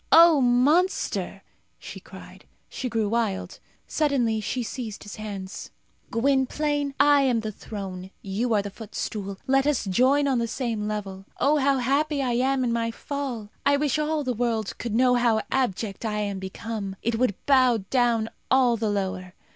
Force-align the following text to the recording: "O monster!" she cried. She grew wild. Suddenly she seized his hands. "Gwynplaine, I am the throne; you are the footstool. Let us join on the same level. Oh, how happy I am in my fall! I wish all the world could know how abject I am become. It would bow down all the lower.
"O 0.11 0.41
monster!" 0.41 1.43
she 1.77 1.99
cried. 1.99 2.45
She 2.69 2.89
grew 2.89 3.07
wild. 3.07 3.59
Suddenly 3.85 4.41
she 4.41 4.63
seized 4.63 5.03
his 5.03 5.17
hands. 5.17 5.69
"Gwynplaine, 6.09 6.95
I 6.99 7.21
am 7.21 7.41
the 7.41 7.51
throne; 7.51 8.09
you 8.23 8.51
are 8.55 8.63
the 8.63 8.71
footstool. 8.71 9.37
Let 9.45 9.67
us 9.67 9.85
join 9.85 10.27
on 10.27 10.39
the 10.39 10.47
same 10.47 10.87
level. 10.87 11.25
Oh, 11.39 11.57
how 11.57 11.77
happy 11.77 12.19
I 12.23 12.31
am 12.33 12.63
in 12.63 12.73
my 12.73 12.89
fall! 12.89 13.49
I 13.63 13.77
wish 13.77 13.99
all 13.99 14.23
the 14.23 14.33
world 14.33 14.75
could 14.79 14.95
know 14.95 15.13
how 15.13 15.41
abject 15.51 16.03
I 16.03 16.17
am 16.21 16.39
become. 16.39 16.95
It 17.03 17.19
would 17.19 17.35
bow 17.45 17.83
down 17.91 18.27
all 18.49 18.77
the 18.77 18.89
lower. 18.89 19.35